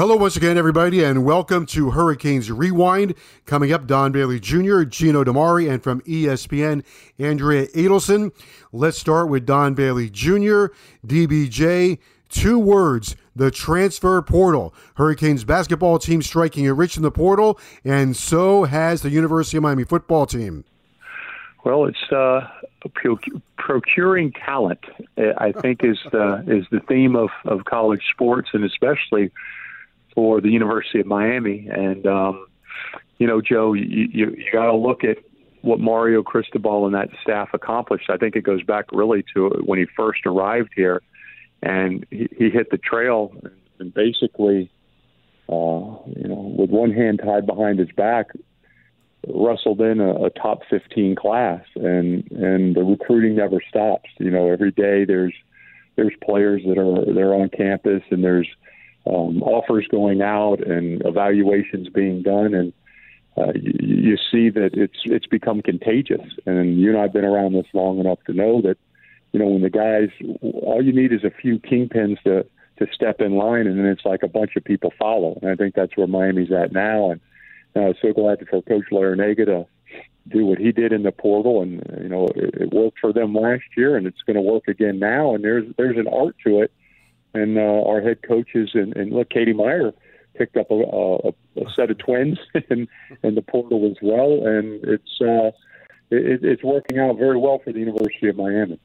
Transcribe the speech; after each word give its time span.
Hello, 0.00 0.16
once 0.16 0.34
again, 0.34 0.56
everybody, 0.56 1.04
and 1.04 1.26
welcome 1.26 1.66
to 1.66 1.90
Hurricanes 1.90 2.50
Rewind. 2.50 3.14
Coming 3.44 3.70
up, 3.70 3.86
Don 3.86 4.12
Bailey 4.12 4.40
Jr., 4.40 4.84
Gino 4.84 5.22
DiMare, 5.22 5.70
and 5.70 5.82
from 5.82 6.00
ESPN, 6.00 6.82
Andrea 7.18 7.66
Adelson. 7.66 8.32
Let's 8.72 8.96
start 8.96 9.28
with 9.28 9.44
Don 9.44 9.74
Bailey 9.74 10.08
Jr., 10.08 10.68
DBJ. 11.06 11.98
Two 12.30 12.58
words 12.58 13.14
the 13.36 13.50
transfer 13.50 14.22
portal. 14.22 14.72
Hurricanes 14.94 15.44
basketball 15.44 15.98
team 15.98 16.22
striking 16.22 16.64
it 16.64 16.70
rich 16.70 16.96
in 16.96 17.02
the 17.02 17.10
portal, 17.10 17.60
and 17.84 18.16
so 18.16 18.64
has 18.64 19.02
the 19.02 19.10
University 19.10 19.58
of 19.58 19.64
Miami 19.64 19.84
football 19.84 20.24
team. 20.24 20.64
Well, 21.62 21.84
it's 21.84 22.10
uh, 22.10 22.48
procuring 23.58 24.32
talent. 24.32 24.80
I 25.18 25.52
think 25.52 25.84
is 25.84 25.98
the 26.10 26.42
is 26.46 26.64
the 26.70 26.80
theme 26.88 27.16
of, 27.16 27.28
of 27.44 27.66
college 27.66 28.04
sports, 28.10 28.48
and 28.54 28.64
especially 28.64 29.30
for 30.14 30.40
the 30.40 30.50
University 30.50 31.00
of 31.00 31.06
Miami. 31.06 31.68
And 31.70 32.06
um, 32.06 32.46
you 33.18 33.26
know, 33.26 33.40
Joe, 33.40 33.72
you 33.72 34.08
you, 34.12 34.30
you 34.30 34.52
got 34.52 34.66
to 34.66 34.74
look 34.74 35.04
at 35.04 35.18
what 35.62 35.78
Mario 35.78 36.22
Cristobal 36.22 36.86
and 36.86 36.94
that 36.94 37.10
staff 37.22 37.50
accomplished. 37.52 38.08
I 38.08 38.16
think 38.16 38.34
it 38.36 38.42
goes 38.42 38.62
back 38.62 38.86
really 38.92 39.24
to 39.34 39.50
when 39.64 39.78
he 39.78 39.86
first 39.96 40.20
arrived 40.26 40.70
here, 40.74 41.02
and 41.62 42.06
he, 42.10 42.28
he 42.36 42.50
hit 42.50 42.70
the 42.70 42.78
trail 42.78 43.32
and 43.78 43.92
basically, 43.92 44.70
uh, 45.48 45.98
you 46.16 46.28
know, 46.28 46.54
with 46.58 46.70
one 46.70 46.92
hand 46.92 47.20
tied 47.24 47.46
behind 47.46 47.78
his 47.78 47.90
back, 47.96 48.28
wrestled 49.26 49.80
in 49.80 50.00
a, 50.00 50.24
a 50.24 50.30
top 50.30 50.60
15 50.70 51.16
class, 51.16 51.62
and 51.76 52.30
and 52.30 52.74
the 52.74 52.82
recruiting 52.82 53.36
never 53.36 53.58
stops. 53.68 54.08
You 54.18 54.30
know, 54.30 54.50
every 54.50 54.70
day 54.70 55.04
there's 55.04 55.34
there's 55.96 56.14
players 56.24 56.62
that 56.66 56.78
are 56.78 57.12
they're 57.12 57.34
on 57.34 57.50
campus, 57.50 58.02
and 58.10 58.24
there's 58.24 58.48
um, 59.06 59.42
offers 59.42 59.86
going 59.90 60.22
out 60.22 60.60
and 60.66 61.02
evaluations 61.04 61.88
being 61.88 62.22
done, 62.22 62.54
and 62.54 62.72
uh, 63.36 63.52
you, 63.54 63.72
you 63.78 64.16
see 64.30 64.50
that 64.50 64.70
it's 64.74 64.98
it's 65.04 65.26
become 65.26 65.62
contagious. 65.62 66.26
And 66.46 66.78
you 66.78 66.90
and 66.90 66.98
I've 66.98 67.12
been 67.12 67.24
around 67.24 67.54
this 67.54 67.66
long 67.72 67.98
enough 67.98 68.18
to 68.26 68.32
know 68.32 68.60
that 68.62 68.76
you 69.32 69.40
know 69.40 69.46
when 69.46 69.62
the 69.62 69.70
guys, 69.70 70.10
all 70.42 70.82
you 70.82 70.92
need 70.92 71.12
is 71.12 71.24
a 71.24 71.30
few 71.30 71.58
kingpins 71.58 72.20
to 72.22 72.44
to 72.78 72.86
step 72.92 73.20
in 73.20 73.36
line, 73.36 73.66
and 73.66 73.78
then 73.78 73.86
it's 73.86 74.04
like 74.04 74.22
a 74.22 74.28
bunch 74.28 74.56
of 74.56 74.64
people 74.64 74.92
follow. 74.98 75.38
And 75.40 75.50
I 75.50 75.54
think 75.54 75.74
that's 75.74 75.96
where 75.96 76.06
Miami's 76.06 76.52
at 76.52 76.72
now. 76.72 77.10
And 77.10 77.20
uh, 77.76 77.80
I'm 77.80 77.94
so 78.00 78.12
glad 78.12 78.38
for 78.48 78.62
Coach 78.62 78.86
Larrañaga 78.90 79.46
to 79.46 79.66
do 80.28 80.46
what 80.46 80.58
he 80.58 80.72
did 80.72 80.92
in 80.92 81.02
the 81.02 81.12
portal, 81.12 81.62
and 81.62 81.82
you 82.02 82.08
know 82.08 82.26
it, 82.36 82.54
it 82.54 82.72
worked 82.72 82.98
for 82.98 83.12
them 83.12 83.34
last 83.34 83.64
year, 83.76 83.96
and 83.96 84.06
it's 84.06 84.22
going 84.26 84.36
to 84.36 84.42
work 84.42 84.68
again 84.68 84.98
now. 84.98 85.34
And 85.34 85.42
there's 85.42 85.64
there's 85.78 85.96
an 85.96 86.08
art 86.08 86.36
to 86.44 86.60
it 86.60 86.72
and 87.34 87.58
uh, 87.58 87.82
our 87.86 88.00
head 88.00 88.22
coaches 88.22 88.70
and, 88.74 88.96
and 88.96 89.12
look, 89.12 89.30
Katie 89.30 89.52
Meier 89.52 89.92
picked 90.34 90.56
up 90.56 90.70
a, 90.70 90.74
a, 90.74 91.28
a 91.62 91.70
set 91.74 91.90
of 91.90 91.98
twins 91.98 92.38
in, 92.70 92.88
the 93.22 93.42
portal 93.42 93.86
as 93.90 93.96
well, 94.02 94.46
and 94.46 94.82
it's 94.84 95.20
uh, 95.20 95.50
it, 96.10 96.44
it's 96.44 96.62
working 96.62 96.98
out 96.98 97.18
very 97.18 97.36
well 97.36 97.60
for 97.62 97.72
the 97.72 97.78
University 97.78 98.28
of 98.28 98.36
Miami. 98.36 98.78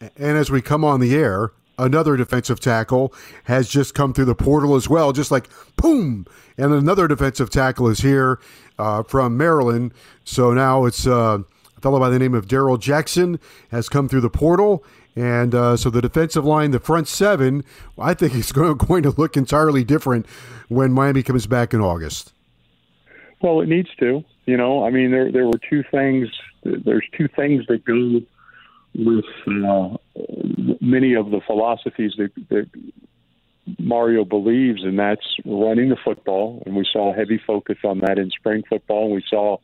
And 0.00 0.36
as 0.36 0.50
we 0.50 0.62
come 0.62 0.84
on 0.84 1.00
the 1.00 1.14
air, 1.14 1.52
another 1.78 2.16
defensive 2.16 2.60
tackle 2.60 3.12
has 3.44 3.68
just 3.68 3.94
come 3.94 4.12
through 4.12 4.24
the 4.26 4.34
portal 4.34 4.74
as 4.74 4.88
well, 4.88 5.12
just 5.12 5.30
like 5.30 5.48
boom, 5.76 6.26
and 6.56 6.72
another 6.72 7.06
defensive 7.08 7.50
tackle 7.50 7.88
is 7.88 8.00
here 8.00 8.40
uh, 8.78 9.02
from 9.02 9.36
Maryland. 9.36 9.92
So 10.24 10.52
now 10.52 10.86
it's 10.86 11.06
uh, 11.06 11.38
a 11.76 11.80
fellow 11.80 11.98
by 11.98 12.10
the 12.10 12.18
name 12.18 12.34
of 12.34 12.48
Darrell 12.48 12.78
Jackson 12.78 13.38
has 13.70 13.88
come 13.88 14.08
through 14.08 14.22
the 14.22 14.30
portal, 14.30 14.84
and 15.16 15.54
uh, 15.54 15.76
so 15.76 15.90
the 15.90 16.00
defensive 16.00 16.44
line, 16.44 16.70
the 16.70 16.80
front 16.80 17.08
seven, 17.08 17.64
I 17.98 18.14
think 18.14 18.34
is 18.34 18.52
going 18.52 19.02
to 19.02 19.10
look 19.10 19.36
entirely 19.36 19.84
different 19.84 20.26
when 20.68 20.92
Miami 20.92 21.22
comes 21.22 21.46
back 21.46 21.74
in 21.74 21.80
August. 21.80 22.32
Well, 23.42 23.60
it 23.60 23.68
needs 23.68 23.88
to. 24.00 24.24
You 24.46 24.56
know, 24.56 24.84
I 24.84 24.90
mean, 24.90 25.10
there 25.10 25.30
there 25.30 25.46
were 25.46 25.60
two 25.68 25.82
things. 25.90 26.28
There's 26.62 27.06
two 27.16 27.28
things 27.28 27.64
that 27.68 27.84
go 27.84 28.20
with 28.94 29.24
uh, 29.46 29.96
many 30.80 31.14
of 31.14 31.30
the 31.30 31.40
philosophies 31.46 32.12
that, 32.18 32.32
that 32.48 32.68
Mario 33.78 34.24
believes, 34.24 34.82
and 34.82 34.98
that's 34.98 35.24
running 35.44 35.90
the 35.90 35.96
football. 36.04 36.62
And 36.66 36.74
we 36.74 36.86
saw 36.92 37.12
a 37.12 37.16
heavy 37.16 37.40
focus 37.46 37.78
on 37.84 38.00
that 38.00 38.18
in 38.18 38.30
spring 38.30 38.62
football. 38.68 39.10
We 39.10 39.24
saw 39.28 39.58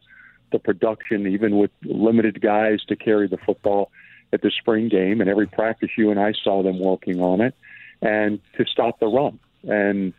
the 0.52 0.58
production, 0.58 1.26
even 1.26 1.58
with 1.58 1.70
limited 1.82 2.40
guys 2.40 2.84
to 2.88 2.96
carry 2.96 3.26
the 3.26 3.38
football 3.38 3.90
at 4.32 4.42
the 4.42 4.50
spring 4.50 4.88
game, 4.88 5.20
and 5.20 5.30
every 5.30 5.46
practice 5.46 5.90
you 5.96 6.10
and 6.10 6.20
I 6.20 6.32
saw 6.32 6.62
them 6.62 6.78
working 6.78 7.20
on 7.20 7.40
it, 7.40 7.54
and 8.02 8.40
to 8.56 8.64
stop 8.66 8.98
the 8.98 9.06
run. 9.06 9.38
And 9.64 10.12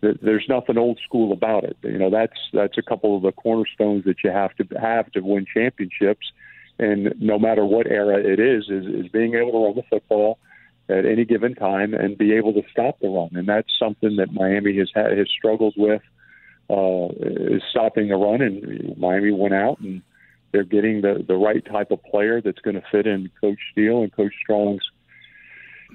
th- 0.00 0.18
there's 0.22 0.46
nothing 0.48 0.78
old 0.78 1.00
school 1.04 1.32
about 1.32 1.64
it. 1.64 1.76
You 1.82 1.98
know, 1.98 2.10
that's 2.10 2.38
that's 2.52 2.78
a 2.78 2.82
couple 2.82 3.16
of 3.16 3.22
the 3.22 3.32
cornerstones 3.32 4.04
that 4.04 4.22
you 4.22 4.30
have 4.30 4.54
to 4.56 4.64
have 4.78 5.10
to 5.12 5.20
win 5.20 5.46
championships. 5.52 6.32
And 6.78 7.14
no 7.20 7.38
matter 7.38 7.64
what 7.64 7.86
era 7.86 8.18
it 8.18 8.40
is, 8.40 8.68
is, 8.68 8.86
is 8.86 9.08
being 9.08 9.34
able 9.34 9.52
to 9.52 9.58
run 9.58 9.76
the 9.76 9.84
football 9.88 10.38
at 10.88 11.06
any 11.06 11.24
given 11.24 11.54
time 11.54 11.94
and 11.94 12.18
be 12.18 12.34
able 12.34 12.52
to 12.52 12.62
stop 12.70 12.98
the 13.00 13.08
run. 13.08 13.30
And 13.34 13.48
that's 13.48 13.70
something 13.78 14.16
that 14.16 14.32
Miami 14.32 14.76
has 14.78 14.90
had, 14.94 15.16
has 15.16 15.28
struggled 15.30 15.74
with 15.76 16.02
uh, 16.68 17.08
is 17.20 17.62
stopping 17.70 18.08
the 18.08 18.16
run. 18.16 18.42
And 18.42 18.96
Miami 18.98 19.30
went 19.30 19.54
out 19.54 19.78
and 19.80 20.02
they're 20.54 20.62
getting 20.62 21.00
the 21.00 21.24
the 21.26 21.34
right 21.34 21.64
type 21.66 21.90
of 21.90 22.00
player 22.04 22.40
that's 22.40 22.60
going 22.60 22.76
to 22.76 22.82
fit 22.92 23.08
in 23.08 23.28
Coach 23.40 23.58
Steele 23.72 24.02
and 24.02 24.14
Coach 24.14 24.32
Strong's 24.40 24.82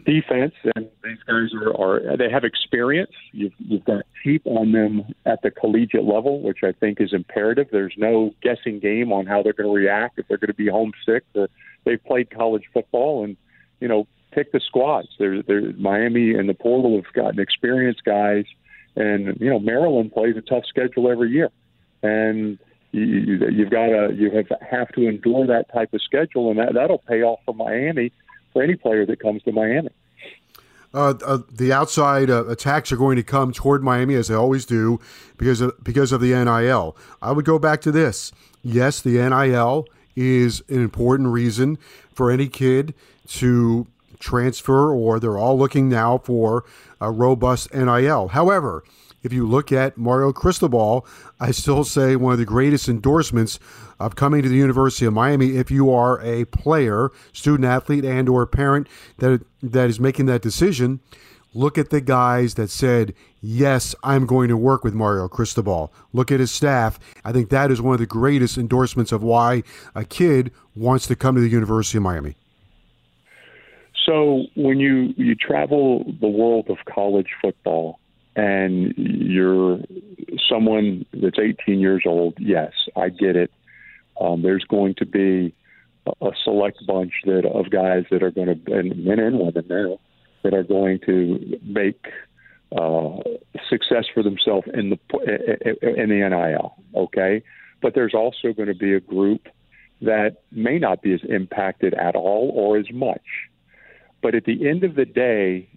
defense. 0.05 0.53
And 0.75 0.89
these 1.01 1.17
guys 1.25 1.53
are, 1.53 2.11
are 2.11 2.17
they 2.17 2.29
have 2.29 2.43
experience. 2.43 3.13
You've 3.31 3.53
you've 3.57 3.85
got 3.85 4.03
tape 4.21 4.41
on 4.43 4.73
them 4.73 5.05
at 5.25 5.41
the 5.43 5.49
collegiate 5.49 6.03
level, 6.03 6.41
which 6.41 6.59
I 6.61 6.73
think 6.73 6.99
is 6.99 7.13
imperative. 7.13 7.67
There's 7.71 7.93
no 7.95 8.35
guessing 8.41 8.79
game 8.79 9.13
on 9.13 9.25
how 9.25 9.41
they're 9.41 9.53
going 9.53 9.69
to 9.69 9.73
react 9.73 10.19
if 10.19 10.27
they're 10.27 10.37
going 10.37 10.49
to 10.49 10.53
be 10.53 10.67
homesick. 10.67 11.23
Or 11.33 11.47
they've 11.85 12.03
played 12.03 12.29
college 12.29 12.63
football, 12.73 13.23
and 13.23 13.37
you 13.79 13.87
know 13.87 14.07
pick 14.33 14.51
the 14.51 14.59
squads. 14.59 15.07
They're, 15.17 15.41
they're 15.41 15.71
Miami 15.73 16.33
and 16.33 16.49
the 16.49 16.53
portal 16.53 17.01
have 17.01 17.13
gotten 17.13 17.39
experienced 17.39 18.03
guys, 18.03 18.43
and 18.97 19.39
you 19.39 19.49
know 19.49 19.59
Maryland 19.59 20.11
plays 20.11 20.35
a 20.35 20.41
tough 20.41 20.65
schedule 20.67 21.09
every 21.09 21.31
year, 21.31 21.49
and 22.03 22.59
you, 22.91 23.47
you've 23.51 23.69
got 23.69 23.87
to 23.87 24.13
you 24.15 24.31
have 24.31 24.47
have 24.67 24.89
to 24.93 25.07
endure 25.07 25.45
that 25.47 25.71
type 25.71 25.93
of 25.93 26.01
schedule, 26.01 26.49
and 26.49 26.59
that 26.59 26.73
that'll 26.73 26.99
pay 26.99 27.21
off 27.21 27.39
for 27.45 27.53
Miami 27.53 28.11
for 28.51 28.63
any 28.63 28.75
player 28.75 29.05
that 29.05 29.19
comes 29.19 29.43
to 29.43 29.51
Miami. 29.51 29.89
Uh, 30.91 31.13
uh, 31.23 31.37
the 31.51 31.71
outside 31.71 32.31
uh, 32.31 32.47
attacks 32.47 32.91
are 32.91 32.97
going 32.97 33.15
to 33.15 33.23
come 33.23 33.53
toward 33.53 33.83
Miami 33.83 34.15
as 34.15 34.27
they 34.27 34.33
always 34.33 34.65
do 34.65 34.99
because 35.37 35.61
of 35.61 35.83
because 35.83 36.11
of 36.11 36.19
the 36.19 36.29
NIL. 36.29 36.97
I 37.21 37.31
would 37.31 37.45
go 37.45 37.59
back 37.59 37.81
to 37.81 37.91
this. 37.91 38.31
Yes, 38.63 39.01
the 39.01 39.11
NIL 39.11 39.87
is 40.15 40.63
an 40.67 40.81
important 40.81 41.29
reason 41.29 41.77
for 42.11 42.31
any 42.31 42.47
kid 42.47 42.95
to 43.27 43.85
transfer, 44.19 44.91
or 44.91 45.19
they're 45.19 45.37
all 45.37 45.57
looking 45.57 45.89
now 45.89 46.17
for 46.17 46.65
a 46.99 47.11
robust 47.11 47.73
NIL. 47.73 48.29
However, 48.29 48.83
if 49.23 49.33
you 49.33 49.47
look 49.47 49.71
at 49.71 49.97
Mario 49.97 50.31
Cristobal, 50.31 51.05
I 51.39 51.51
still 51.51 51.83
say 51.83 52.15
one 52.15 52.33
of 52.33 52.39
the 52.39 52.45
greatest 52.45 52.87
endorsements 52.87 53.59
of 53.99 54.15
coming 54.15 54.41
to 54.41 54.49
the 54.49 54.55
University 54.55 55.05
of 55.05 55.13
Miami 55.13 55.57
if 55.57 55.69
you 55.69 55.91
are 55.91 56.21
a 56.21 56.45
player, 56.45 57.09
student 57.33 57.65
athlete 57.65 58.05
and 58.05 58.29
or 58.29 58.45
parent 58.45 58.87
that 59.17 59.45
that 59.61 59.89
is 59.89 59.99
making 59.99 60.25
that 60.27 60.41
decision 60.41 61.01
Look 61.53 61.79
at 61.79 61.89
the 61.89 62.01
guys 62.01 62.53
that 62.55 62.69
said, 62.69 63.13
Yes, 63.41 63.95
I'm 64.03 64.25
going 64.25 64.49
to 64.49 64.57
work 64.57 64.83
with 64.83 64.93
Mario 64.93 65.27
Cristobal. 65.27 65.91
Look 66.13 66.31
at 66.31 66.39
his 66.39 66.51
staff. 66.51 66.99
I 67.23 67.31
think 67.31 67.49
that 67.49 67.71
is 67.71 67.81
one 67.81 67.93
of 67.93 67.99
the 67.99 68.05
greatest 68.05 68.57
endorsements 68.57 69.11
of 69.11 69.23
why 69.23 69.63
a 69.95 70.03
kid 70.03 70.51
wants 70.75 71.07
to 71.07 71.15
come 71.15 71.35
to 71.35 71.41
the 71.41 71.49
University 71.49 71.97
of 71.97 72.03
Miami. 72.03 72.35
So 74.05 74.43
when 74.55 74.79
you, 74.79 75.13
you 75.17 75.35
travel 75.35 76.03
the 76.19 76.27
world 76.27 76.67
of 76.69 76.77
college 76.93 77.29
football 77.41 77.99
and 78.39 78.93
you're 78.95 79.79
someone 80.49 81.05
that's 81.11 81.37
18 81.37 81.79
years 81.79 82.03
old, 82.05 82.35
yes, 82.39 82.71
I 82.95 83.09
get 83.09 83.35
it. 83.35 83.51
Um, 84.19 84.41
there's 84.41 84.63
going 84.63 84.95
to 84.95 85.05
be 85.05 85.53
a 86.21 86.31
select 86.43 86.85
bunch 86.87 87.11
that 87.25 87.45
of 87.45 87.69
guys 87.69 88.05
that 88.11 88.23
are 88.23 88.31
going 88.31 88.47
to, 88.47 88.73
and 88.73 89.03
men 89.03 89.19
and 89.19 89.39
women 89.39 89.65
now, 89.69 89.99
that 90.43 90.53
are 90.53 90.63
going 90.63 90.99
to 91.05 91.59
make 91.63 92.05
uh, 92.71 93.17
success 93.69 94.05
for 94.13 94.23
themselves 94.23 94.67
in 94.73 94.91
the 94.91 94.99
in 95.81 96.09
the 96.09 96.29
NIL. 96.29 96.75
Okay, 96.95 97.43
but 97.81 97.93
there's 97.93 98.13
also 98.13 98.53
going 98.53 98.69
to 98.69 98.75
be 98.75 98.93
a 98.93 99.01
group 99.01 99.47
that 100.01 100.43
may 100.51 100.79
not 100.79 101.01
be 101.01 101.13
as 101.13 101.21
impacted 101.27 101.93
at 101.93 102.15
all 102.15 102.51
or 102.55 102.77
as 102.77 102.89
much. 102.93 103.49
But 104.21 104.33
at 104.33 104.45
the 104.45 104.69
end 104.69 104.85
of 104.85 104.95
the 104.95 105.05
day, 105.05 105.67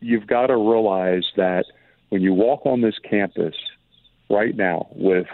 you've 0.00 0.26
got 0.26 0.48
to 0.48 0.56
realize 0.56 1.24
that 1.36 1.64
when 2.08 2.22
you 2.22 2.32
walk 2.32 2.64
on 2.64 2.80
this 2.80 2.98
campus 2.98 3.54
right 4.30 4.56
now 4.56 4.88
with 4.92 5.26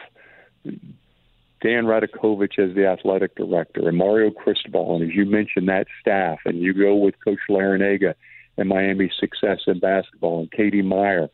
Dan 1.65 1.85
Radakovich 1.85 2.59
as 2.59 2.75
the 2.75 2.87
athletic 2.87 3.37
director 3.37 3.89
and 3.89 3.97
Mario 3.97 4.31
Cristobal, 4.31 4.97
and 4.97 5.11
as 5.11 5.17
you 5.17 5.25
mentioned, 5.25 5.69
that 5.69 5.87
staff, 6.01 6.41
and 6.45 6.61
you 6.61 6.75
go 6.75 6.95
with 6.95 7.15
Coach 7.25 7.39
Larrañaga 7.49 8.15
and 8.57 8.69
Miami's 8.69 9.13
success 9.19 9.61
in 9.67 9.79
basketball, 9.79 10.41
and 10.41 10.51
Katie 10.51 10.83
Meier 10.83 11.29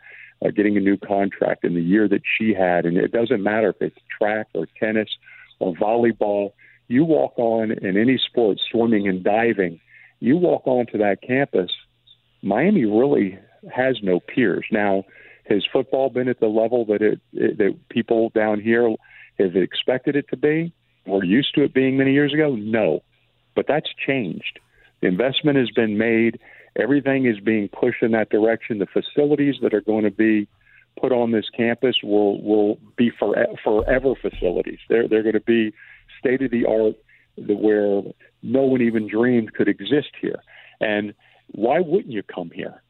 uh, 0.45 0.51
getting 0.51 0.77
a 0.77 0.81
new 0.81 0.97
contract 0.97 1.65
in 1.65 1.75
the 1.75 1.83
year 1.83 2.09
that 2.09 2.23
she 2.39 2.55
had, 2.55 2.87
and 2.87 2.97
it 2.97 3.13
doesn't 3.13 3.43
matter 3.43 3.71
if 3.71 3.83
it's 3.83 3.99
track 4.17 4.47
or 4.55 4.67
tennis 4.79 5.09
or 5.59 5.75
volleyball. 5.75 6.53
You 6.89 7.05
walk 7.05 7.35
on 7.37 7.73
in 7.73 7.97
any 7.97 8.19
sport, 8.19 8.59
swimming 8.71 9.09
and 9.09 9.23
diving, 9.23 9.81
you 10.21 10.37
walk 10.37 10.67
onto 10.67 10.99
that 10.99 11.23
campus. 11.23 11.71
Miami 12.43 12.85
really 12.85 13.39
has 13.73 13.97
no 14.03 14.21
peers 14.21 14.65
now. 14.71 15.05
Has 15.49 15.65
football 15.73 16.11
been 16.11 16.29
at 16.29 16.41
the 16.41 16.47
level 16.47 16.85
that 16.87 17.03
it, 17.03 17.21
it 17.33 17.59
that 17.59 17.77
people 17.89 18.31
down 18.35 18.61
here 18.61 18.95
have 19.39 19.57
expected 19.57 20.17
it 20.17 20.27
to 20.31 20.37
be? 20.37 20.73
We're 21.07 21.25
used 21.25 21.55
to 21.57 21.65
it 21.65 21.75
being 21.75 21.97
many 21.97 22.13
years 22.13 22.33
ago. 22.33 22.55
No, 22.55 23.03
but 23.57 23.67
that's 23.67 23.89
changed. 24.07 24.61
The 25.01 25.09
investment 25.09 25.59
has 25.59 25.71
been 25.71 25.99
made. 25.99 26.39
Everything 26.77 27.27
is 27.27 27.41
being 27.41 27.69
pushed 27.69 28.03
in 28.03 28.13
that 28.13 28.31
direction. 28.31 28.79
The 28.79 28.87
facilities 28.87 29.57
that 29.63 29.75
are 29.75 29.81
going 29.81 30.05
to 30.05 30.11
be 30.11 30.47
put 31.01 31.13
on 31.13 31.33
this 31.33 31.49
campus 31.57 31.97
will 32.03 32.41
will 32.43 32.79
be 32.97 33.11
for, 33.19 33.35
forever 33.65 34.15
facilities. 34.21 34.79
They're 34.89 35.09
they're 35.09 35.23
going 35.23 35.35
to 35.35 35.41
be 35.41 35.73
state 36.19 36.43
of 36.43 36.51
the 36.51 36.67
art, 36.67 36.95
where 37.37 38.03
no 38.43 38.63
one 38.63 38.83
even 38.83 39.09
dreamed 39.09 39.55
could 39.55 39.69
exist 39.69 40.11
here. 40.21 40.43
And 40.81 41.15
why 41.53 41.81
wouldn't 41.81 42.13
you 42.13 42.23
come 42.23 42.51
here? 42.55 42.83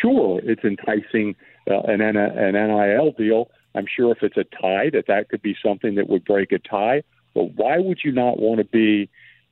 Sure, 0.00 0.40
it's 0.42 0.64
enticing 0.64 1.36
uh, 1.70 1.80
an, 1.80 2.00
an 2.00 2.52
NIL 2.52 3.12
deal. 3.12 3.50
I'm 3.74 3.86
sure 3.86 4.12
if 4.12 4.22
it's 4.22 4.36
a 4.36 4.44
tie, 4.44 4.90
that 4.90 5.06
that 5.08 5.28
could 5.28 5.42
be 5.42 5.56
something 5.62 5.96
that 5.96 6.08
would 6.08 6.24
break 6.24 6.52
a 6.52 6.58
tie. 6.58 7.02
But 7.34 7.54
why 7.54 7.78
would 7.78 7.98
you 8.04 8.12
not 8.12 8.38
want 8.38 8.58
to 8.58 8.64
be 8.64 9.10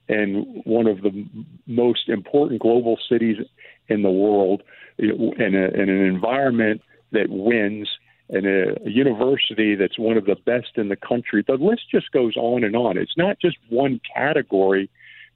in 0.08 0.62
one 0.64 0.86
of 0.86 1.02
the 1.02 1.26
most 1.66 2.08
important 2.08 2.60
global 2.60 2.98
cities 3.08 3.36
in 3.88 4.02
the 4.02 4.10
world, 4.10 4.62
in, 4.98 5.10
a, 5.10 5.80
in 5.80 5.88
an 5.88 6.04
environment 6.04 6.82
that 7.10 7.28
wins, 7.28 7.88
and 8.28 8.46
a, 8.46 8.80
a 8.86 8.90
university 8.90 9.74
that's 9.74 9.98
one 9.98 10.16
of 10.16 10.24
the 10.24 10.36
best 10.36 10.76
in 10.76 10.88
the 10.88 10.96
country? 10.96 11.44
The 11.46 11.54
list 11.54 11.82
just 11.90 12.12
goes 12.12 12.36
on 12.36 12.64
and 12.64 12.76
on. 12.76 12.96
It's 12.96 13.16
not 13.16 13.38
just 13.40 13.56
one 13.68 14.00
category 14.14 14.88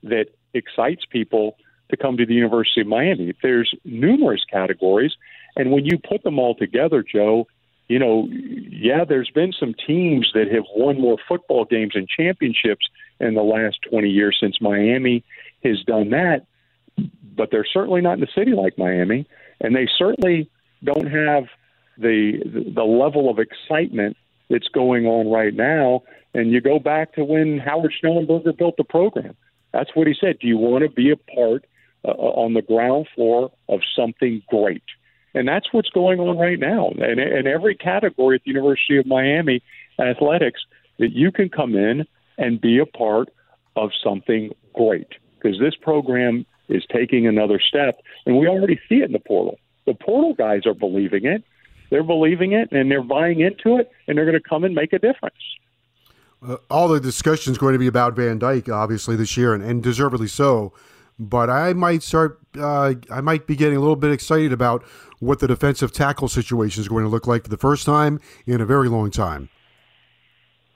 that 0.03 0.27
excites 0.55 1.05
people 1.11 1.57
to 1.91 1.97
come 1.97 2.17
to 2.17 2.27
the 2.27 2.35
University 2.35 2.81
of 2.81 2.87
Miami. 2.87 3.33
There's 3.43 3.73
numerous 3.85 4.45
categories, 4.51 5.13
and 5.57 5.71
when 5.73 5.85
you 5.85 5.99
put 5.99 6.23
them 6.23 6.39
all 6.39 6.55
together, 6.55 7.03
Joe, 7.03 7.47
you 7.89 7.99
know, 7.99 8.29
yeah, 8.31 9.05
there's 9.05 9.31
been 9.31 9.53
some 9.53 9.75
teams 9.87 10.31
that 10.35 10.51
have 10.51 10.65
won 10.75 11.01
more 11.01 11.19
football 11.29 11.65
games 11.65 11.93
and 11.95 12.09
championships 12.09 12.87
in 13.21 13.35
the 13.35 13.43
last 13.43 13.79
20 13.89 14.09
years 14.09 14.37
since 14.41 14.61
Miami 14.61 15.25
has 15.63 15.83
done 15.87 16.11
that, 16.11 16.47
but 17.37 17.51
they're 17.51 17.67
certainly 17.73 18.01
not 18.01 18.15
in 18.15 18.21
the 18.21 18.29
city 18.35 18.53
like 18.53 18.77
Miami, 18.77 19.27
and 19.61 19.75
they 19.75 19.89
certainly 19.99 20.51
don't 20.83 21.07
have 21.07 21.45
the 21.99 22.73
the 22.75 22.85
level 22.85 23.31
of 23.31 23.39
excitement 23.39 24.17
that's 24.51 24.69
going 24.69 25.07
on 25.07 25.31
right 25.31 25.55
now. 25.55 26.03
And 26.35 26.51
you 26.51 26.61
go 26.61 26.79
back 26.79 27.15
to 27.15 27.25
when 27.25 27.59
Howard 27.59 27.95
Schnellenberger 28.03 28.57
built 28.57 28.77
the 28.77 28.85
program. 28.85 29.37
That's 29.73 29.91
what 29.95 30.07
he 30.07 30.15
said. 30.21 30.39
Do 30.41 30.47
you 30.47 30.59
want 30.59 30.85
to 30.85 30.91
be 30.91 31.11
a 31.11 31.17
part 31.17 31.65
uh, 32.05 32.11
on 32.11 32.55
the 32.55 32.63
ground 32.63 33.07
floor 33.15 33.53
of 33.69 33.81
something 33.97 34.43
great? 34.49 34.83
And 35.35 35.47
that's 35.47 35.67
what's 35.73 35.91
going 35.91 36.19
on 36.19 36.39
right 36.39 36.59
now. 36.59 36.89
And 36.89 37.21
in 37.21 37.47
every 37.47 37.75
category 37.75 38.37
at 38.37 38.43
the 38.45 38.51
University 38.51 38.97
of 38.99 39.07
Miami 39.07 39.63
athletics, 39.99 40.61
that 40.99 41.13
you 41.13 41.31
can 41.31 41.51
come 41.51 41.75
in 41.75 42.07
and 42.39 42.61
be 42.61 42.79
a 42.79 42.87
part 42.87 43.29
of 43.77 43.91
something 44.03 44.53
great 44.75 45.09
because 45.37 45.59
this 45.59 45.75
program 45.77 46.47
is 46.69 46.85
taking 46.91 47.27
another 47.27 47.61
step. 47.61 48.01
And 48.25 48.39
we 48.39 48.49
already 48.49 48.81
see 48.89 48.97
it 48.97 49.05
in 49.05 49.13
the 49.13 49.19
portal. 49.19 49.59
The 49.87 49.95
portal 49.95 50.35
guys 50.35 50.67
are 50.67 50.75
believing 50.75 51.27
it. 51.27 51.45
They're 51.91 52.03
believing 52.03 52.53
it 52.53 52.73
and 52.73 52.91
they're 52.91 53.03
buying 53.03 53.41
into 53.41 53.77
it, 53.79 53.91
and 54.09 54.19
they're 54.19 54.25
going 54.25 54.41
to 54.41 54.49
come 54.49 54.65
and 54.65 54.75
make 54.75 54.93
a 54.93 54.99
difference. 54.99 55.37
Uh, 56.47 56.57
all 56.69 56.89
the 56.89 57.01
discussion 57.01 57.53
is 57.53 57.59
going 57.59 57.73
to 57.73 57.79
be 57.79 57.87
about 57.87 58.15
Van 58.15 58.39
Dyke, 58.39 58.69
obviously, 58.69 59.17
this 59.17 59.37
year, 59.37 59.55
and, 59.55 59.63
and 59.63 59.83
deservedly 59.83 60.29
so. 60.29 60.73
But 61.19 61.49
I 61.49 61.73
might 61.73 62.03
start, 62.03 62.41
uh, 62.59 62.95
I 63.11 63.21
might 63.23 63.47
be 63.47 63.57
getting 63.57 63.77
a 63.77 63.81
little 63.81 63.97
bit 63.97 64.13
excited 64.13 64.53
about 64.53 64.85
what 65.19 65.39
the 65.39 65.47
defensive 65.47 65.93
tackle 65.93 66.29
situation 66.29 66.81
is 66.81 66.89
going 66.89 67.05
to 67.05 67.09
look 67.09 67.27
like 67.27 67.45
for 67.45 67.49
the 67.49 67.57
first 67.57 67.87
time 67.87 68.21
in 68.47 68.61
a 68.61 68.67
very 68.67 68.89
long 68.89 69.11
time? 69.11 69.49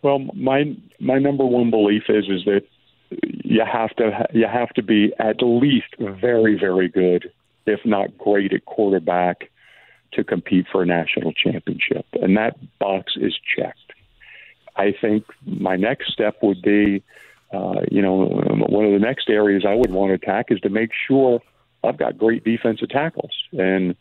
Well, 0.02 0.20
my 0.34 0.76
my 0.98 1.18
number 1.18 1.44
one 1.44 1.70
belief 1.70 2.04
is 2.08 2.24
is 2.28 2.44
that 2.46 2.62
you 3.44 3.62
have 3.70 3.94
to 3.96 4.26
you 4.32 4.46
have 4.46 4.70
to 4.70 4.82
be 4.82 5.12
at 5.18 5.42
least 5.42 5.94
very 5.98 6.58
very 6.58 6.88
good, 6.88 7.30
if 7.66 7.80
not 7.84 8.16
great 8.16 8.52
at 8.52 8.64
quarterback, 8.64 9.50
to 10.12 10.24
compete 10.24 10.66
for 10.72 10.82
a 10.82 10.86
national 10.86 11.32
championship, 11.32 12.06
and 12.14 12.36
that 12.36 12.56
box 12.78 13.12
is 13.16 13.38
checked. 13.56 13.92
I 14.76 14.94
think 14.98 15.24
my 15.44 15.76
next 15.76 16.12
step 16.12 16.36
would 16.42 16.62
be, 16.62 17.02
uh, 17.52 17.80
you 17.90 18.00
know, 18.00 18.26
one 18.68 18.84
of 18.84 18.92
the 18.92 18.98
next 18.98 19.28
areas 19.28 19.64
I 19.66 19.74
would 19.74 19.90
want 19.90 20.10
to 20.10 20.14
attack 20.14 20.46
is 20.50 20.60
to 20.60 20.68
make 20.68 20.90
sure 21.08 21.40
I've 21.82 21.96
got 21.96 22.18
great 22.18 22.44
defensive 22.44 22.88
tackles 22.90 23.32
and 23.52 23.96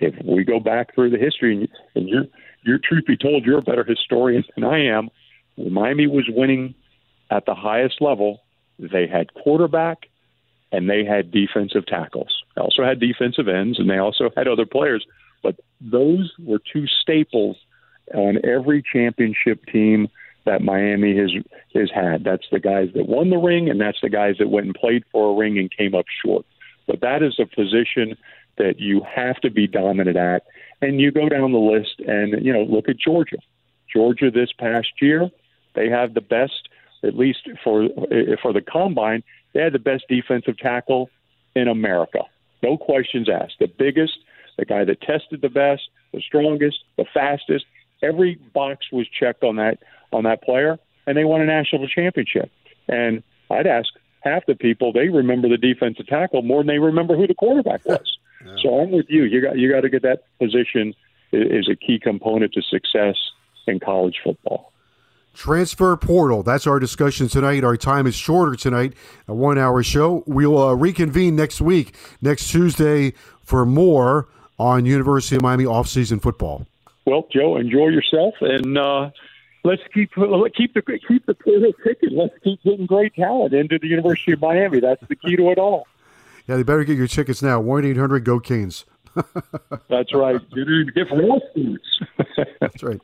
if 0.00 0.14
we 0.24 0.44
go 0.44 0.60
back 0.60 0.94
through 0.94 1.10
the 1.10 1.18
history, 1.18 1.56
and, 1.56 1.68
and 1.94 2.08
you're, 2.08 2.26
you're 2.62 2.78
truth 2.78 3.04
be 3.06 3.16
told, 3.16 3.44
you're 3.44 3.58
a 3.58 3.62
better 3.62 3.84
historian 3.84 4.44
than 4.54 4.64
I 4.64 4.86
am. 4.86 5.10
When 5.56 5.72
Miami 5.72 6.06
was 6.06 6.28
winning 6.28 6.74
at 7.30 7.46
the 7.46 7.54
highest 7.54 8.00
level, 8.00 8.40
they 8.78 9.06
had 9.06 9.34
quarterback 9.34 10.06
and 10.70 10.88
they 10.88 11.04
had 11.04 11.30
defensive 11.30 11.86
tackles. 11.86 12.44
They 12.54 12.62
also 12.62 12.84
had 12.84 13.00
defensive 13.00 13.48
ends 13.48 13.78
and 13.78 13.90
they 13.90 13.98
also 13.98 14.30
had 14.36 14.46
other 14.46 14.66
players. 14.66 15.04
But 15.42 15.56
those 15.80 16.32
were 16.38 16.60
two 16.72 16.86
staples 16.86 17.56
on 18.14 18.38
every 18.44 18.82
championship 18.82 19.64
team 19.66 20.08
that 20.48 20.62
Miami 20.62 21.14
has 21.16 21.30
has 21.74 21.90
had. 21.94 22.24
That's 22.24 22.46
the 22.50 22.58
guys 22.58 22.88
that 22.94 23.06
won 23.06 23.28
the 23.28 23.36
ring, 23.36 23.68
and 23.68 23.78
that's 23.78 24.00
the 24.00 24.08
guys 24.08 24.36
that 24.38 24.48
went 24.48 24.66
and 24.66 24.74
played 24.74 25.04
for 25.12 25.30
a 25.30 25.34
ring 25.34 25.58
and 25.58 25.70
came 25.70 25.94
up 25.94 26.06
short. 26.24 26.46
But 26.86 27.02
that 27.02 27.22
is 27.22 27.38
a 27.38 27.44
position 27.44 28.16
that 28.56 28.80
you 28.80 29.02
have 29.02 29.36
to 29.42 29.50
be 29.50 29.66
dominant 29.66 30.16
at. 30.16 30.44
And 30.80 31.00
you 31.00 31.12
go 31.12 31.28
down 31.28 31.52
the 31.52 31.58
list 31.58 32.00
and, 32.00 32.44
you 32.44 32.52
know, 32.52 32.62
look 32.62 32.88
at 32.88 32.96
Georgia. 32.96 33.36
Georgia 33.92 34.30
this 34.30 34.52
past 34.52 34.88
year, 35.02 35.30
they 35.74 35.90
have 35.90 36.14
the 36.14 36.20
best, 36.20 36.68
at 37.02 37.14
least 37.14 37.40
for 37.62 37.84
eh, 37.84 38.36
for 38.40 38.52
the 38.52 38.62
combine, 38.62 39.22
they 39.52 39.60
had 39.60 39.74
the 39.74 39.78
best 39.78 40.04
defensive 40.08 40.56
tackle 40.56 41.10
in 41.54 41.68
America. 41.68 42.20
No 42.62 42.78
questions 42.78 43.28
asked. 43.28 43.56
The 43.60 43.66
biggest, 43.66 44.18
the 44.56 44.64
guy 44.64 44.84
that 44.84 45.02
tested 45.02 45.42
the 45.42 45.50
best, 45.50 45.82
the 46.12 46.20
strongest, 46.20 46.78
the 46.96 47.06
fastest. 47.12 47.66
Every 48.02 48.36
box 48.54 48.86
was 48.92 49.06
checked 49.08 49.42
on 49.42 49.56
that 49.56 49.78
on 50.12 50.24
that 50.24 50.42
player, 50.42 50.78
and 51.06 51.16
they 51.16 51.24
won 51.24 51.40
a 51.40 51.46
national 51.46 51.86
championship. 51.88 52.50
And 52.88 53.22
I'd 53.50 53.66
ask 53.66 53.88
half 54.20 54.46
the 54.46 54.54
people 54.54 54.92
they 54.92 55.08
remember 55.08 55.48
the 55.48 55.56
defensive 55.56 56.06
tackle 56.06 56.42
more 56.42 56.60
than 56.60 56.68
they 56.68 56.78
remember 56.78 57.16
who 57.16 57.26
the 57.26 57.34
quarterback 57.34 57.84
was. 57.84 58.18
So 58.62 58.80
I'm 58.80 58.90
with 58.90 59.06
you. 59.08 59.24
You 59.24 59.42
got 59.42 59.58
you 59.58 59.70
got 59.70 59.80
to 59.80 59.88
get 59.88 60.02
that 60.02 60.24
position 60.38 60.94
is 61.32 61.68
a 61.68 61.76
key 61.76 61.98
component 61.98 62.52
to 62.54 62.62
success 62.62 63.16
in 63.66 63.80
college 63.80 64.16
football. 64.24 64.72
Transfer 65.34 65.96
portal. 65.96 66.42
That's 66.42 66.66
our 66.66 66.80
discussion 66.80 67.28
tonight. 67.28 67.62
Our 67.62 67.76
time 67.76 68.06
is 68.06 68.14
shorter 68.14 68.56
tonight, 68.56 68.94
a 69.28 69.34
one 69.34 69.58
hour 69.58 69.82
show. 69.82 70.24
We'll 70.26 70.58
uh, 70.58 70.74
reconvene 70.74 71.36
next 71.36 71.60
week, 71.60 71.94
next 72.20 72.50
Tuesday, 72.50 73.12
for 73.44 73.64
more 73.64 74.28
on 74.58 74.84
University 74.84 75.36
of 75.36 75.42
Miami 75.42 75.64
off-season 75.64 76.18
football. 76.18 76.66
Well, 77.06 77.26
Joe, 77.32 77.56
enjoy 77.56 77.88
yourself, 77.88 78.34
and 78.40 78.76
uh, 78.76 79.10
let's 79.68 79.82
keep 79.92 80.10
keep 80.56 80.74
the 80.74 80.82
keep 81.06 81.26
the 81.26 81.34
portal 81.34 81.72
ticket. 81.84 82.12
Let's 82.12 82.34
keep 82.42 82.62
getting 82.62 82.86
great 82.86 83.14
talent 83.14 83.52
into 83.52 83.78
the 83.78 83.86
University 83.86 84.32
of 84.32 84.40
Miami. 84.40 84.80
That's 84.80 85.02
the 85.08 85.16
key 85.16 85.36
to 85.36 85.50
it 85.50 85.58
all. 85.58 85.86
Yeah, 86.46 86.56
they 86.56 86.62
better 86.62 86.84
get 86.84 86.96
your 86.96 87.06
tickets 87.06 87.42
now. 87.42 87.60
One 87.60 87.84
eight 87.84 87.98
hundred 87.98 88.24
Go 88.24 88.40
Canes. 88.40 88.86
That's 89.88 90.14
right. 90.14 90.40
Different 90.94 91.42
That's 92.60 92.82
right. 92.82 93.00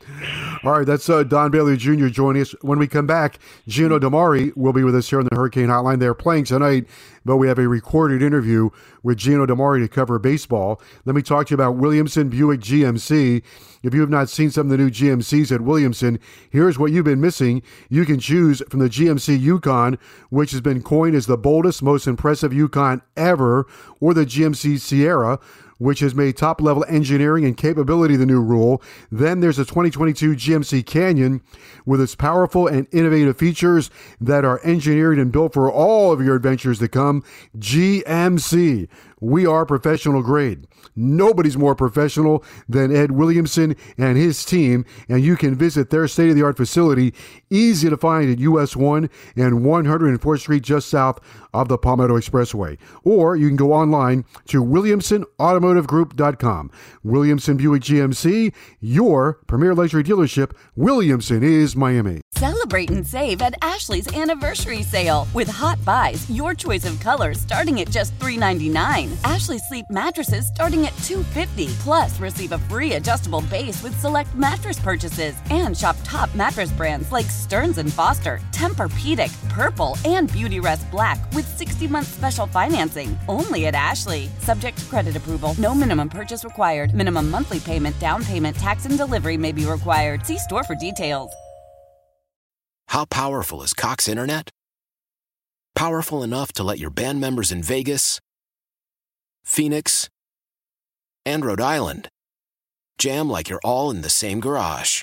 All 0.64 0.72
right, 0.72 0.86
that's 0.86 1.08
uh, 1.08 1.22
Don 1.24 1.50
Bailey 1.50 1.76
Jr. 1.76 2.08
joining 2.08 2.42
us. 2.42 2.52
When 2.62 2.78
we 2.78 2.86
come 2.86 3.06
back, 3.06 3.38
Gino 3.66 3.98
DiMare 3.98 4.56
will 4.56 4.72
be 4.72 4.84
with 4.84 4.94
us 4.94 5.08
here 5.10 5.18
on 5.18 5.26
the 5.30 5.36
Hurricane 5.36 5.68
Hotline. 5.68 5.98
They're 5.98 6.14
playing 6.14 6.44
tonight, 6.44 6.86
but 7.24 7.36
we 7.36 7.48
have 7.48 7.58
a 7.58 7.68
recorded 7.68 8.22
interview 8.22 8.70
with 9.02 9.18
Gino 9.18 9.46
DiMare 9.46 9.82
to 9.82 9.88
cover 9.88 10.18
baseball. 10.18 10.80
Let 11.04 11.16
me 11.16 11.22
talk 11.22 11.46
to 11.46 11.50
you 11.52 11.54
about 11.56 11.76
Williamson 11.76 12.28
Buick 12.28 12.60
GMC. 12.60 13.42
If 13.82 13.92
you 13.92 14.00
have 14.00 14.10
not 14.10 14.30
seen 14.30 14.50
some 14.50 14.70
of 14.70 14.70
the 14.70 14.78
new 14.78 14.90
GMCs 14.90 15.52
at 15.52 15.60
Williamson, 15.60 16.18
here's 16.50 16.78
what 16.78 16.90
you've 16.90 17.04
been 17.04 17.20
missing. 17.20 17.62
You 17.90 18.06
can 18.06 18.18
choose 18.18 18.62
from 18.70 18.80
the 18.80 18.88
GMC 18.88 19.38
Yukon, 19.38 19.98
which 20.30 20.52
has 20.52 20.60
been 20.60 20.82
coined 20.82 21.14
as 21.14 21.26
the 21.26 21.36
boldest, 21.36 21.82
most 21.82 22.06
impressive 22.06 22.52
Yukon 22.52 23.02
ever, 23.16 23.66
or 24.00 24.14
the 24.14 24.24
GMC 24.24 24.80
Sierra 24.80 25.38
which 25.78 26.00
has 26.00 26.14
made 26.14 26.36
top 26.36 26.60
level 26.60 26.84
engineering 26.88 27.44
and 27.44 27.56
capability 27.56 28.16
the 28.16 28.26
new 28.26 28.40
rule. 28.40 28.82
Then 29.10 29.40
there's 29.40 29.58
a 29.58 29.64
2022 29.64 30.32
GMC 30.32 30.86
Canyon 30.86 31.42
with 31.84 32.00
its 32.00 32.14
powerful 32.14 32.66
and 32.66 32.86
innovative 32.92 33.36
features 33.36 33.90
that 34.20 34.44
are 34.44 34.60
engineered 34.64 35.18
and 35.18 35.32
built 35.32 35.54
for 35.54 35.70
all 35.70 36.12
of 36.12 36.24
your 36.24 36.36
adventures 36.36 36.78
to 36.78 36.88
come. 36.88 37.22
GMC. 37.58 38.88
We 39.20 39.46
are 39.46 39.64
professional 39.64 40.22
grade. 40.22 40.66
Nobody's 40.94 41.56
more 41.56 41.74
professional 41.74 42.44
than 42.68 42.94
Ed 42.94 43.10
Williamson 43.12 43.74
and 43.96 44.18
his 44.18 44.44
team, 44.44 44.84
and 45.08 45.24
you 45.24 45.36
can 45.36 45.54
visit 45.54 45.88
their 45.88 46.06
state 46.08 46.28
of 46.28 46.36
the 46.36 46.44
art 46.44 46.58
facility, 46.58 47.14
easy 47.48 47.88
to 47.88 47.96
find 47.96 48.30
at 48.30 48.38
US 48.40 48.76
1 48.76 49.08
and 49.34 49.62
104th 49.62 50.40
Street, 50.40 50.62
just 50.62 50.88
south 50.88 51.20
of 51.54 51.68
the 51.68 51.78
Palmetto 51.78 52.18
Expressway. 52.18 52.76
Or 53.04 53.36
you 53.36 53.48
can 53.48 53.56
go 53.56 53.72
online 53.72 54.24
to 54.48 54.62
WilliamsonAutomotiveGroup.com. 54.62 56.70
Williamson 57.02 57.56
Buick 57.56 57.82
GMC, 57.82 58.52
your 58.80 59.34
premier 59.46 59.74
luxury 59.74 60.04
dealership. 60.04 60.52
Williamson 60.76 61.42
is 61.42 61.74
Miami. 61.76 62.20
Celebrate 62.32 62.90
and 62.90 63.06
save 63.06 63.40
at 63.40 63.54
Ashley's 63.62 64.14
anniversary 64.16 64.82
sale 64.82 65.26
with 65.32 65.48
hot 65.48 65.82
buys, 65.84 66.28
your 66.28 66.52
choice 66.54 66.84
of 66.84 66.98
colors 67.00 67.40
starting 67.40 67.80
at 67.80 67.90
just 67.90 68.18
$3.99. 68.18 69.14
Ashley 69.24 69.58
Sleep 69.58 69.86
mattresses 69.88 70.48
starting 70.48 70.84
at 70.86 70.92
$2.50. 70.94 71.72
Plus, 71.80 72.18
receive 72.18 72.52
a 72.52 72.58
free 72.58 72.94
adjustable 72.94 73.42
base 73.42 73.82
with 73.82 73.98
select 74.00 74.34
mattress 74.34 74.80
purchases 74.80 75.36
and 75.50 75.76
shop 75.76 75.96
top 76.02 76.34
mattress 76.34 76.72
brands 76.72 77.12
like 77.12 77.26
Stearns 77.26 77.78
and 77.78 77.92
Foster, 77.92 78.40
Tempur-Pedic, 78.50 79.32
Purple, 79.48 79.96
and 80.04 80.28
Beautyrest 80.30 80.90
Black 80.90 81.18
with 81.44 81.58
60-month 81.58 82.06
special 82.06 82.46
financing 82.46 83.18
only 83.28 83.66
at 83.66 83.74
Ashley. 83.74 84.28
Subject 84.38 84.78
to 84.78 84.84
credit 84.86 85.16
approval. 85.16 85.54
No 85.58 85.74
minimum 85.74 86.08
purchase 86.08 86.44
required. 86.44 86.94
Minimum 86.94 87.30
monthly 87.30 87.60
payment, 87.60 87.98
down 88.00 88.24
payment, 88.24 88.56
tax, 88.56 88.86
and 88.86 88.96
delivery 88.96 89.36
may 89.36 89.52
be 89.52 89.64
required. 89.66 90.26
See 90.26 90.38
store 90.38 90.64
for 90.64 90.74
details. 90.74 91.32
How 92.88 93.04
powerful 93.06 93.62
is 93.62 93.72
Cox 93.74 94.08
Internet? 94.08 94.50
Powerful 95.74 96.22
enough 96.22 96.52
to 96.52 96.62
let 96.62 96.78
your 96.78 96.90
band 96.90 97.20
members 97.20 97.50
in 97.50 97.62
Vegas, 97.62 98.20
Phoenix, 99.42 100.08
and 101.26 101.44
Rhode 101.44 101.60
Island 101.60 102.08
jam 102.98 103.28
like 103.28 103.48
you're 103.48 103.60
all 103.64 103.90
in 103.90 104.02
the 104.02 104.10
same 104.10 104.38
garage. 104.38 105.02